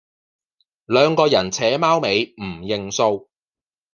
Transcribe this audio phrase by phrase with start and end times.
[0.87, 3.29] 兩個人扯貓尾唔認數